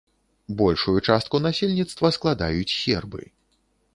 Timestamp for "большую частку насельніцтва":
0.61-2.11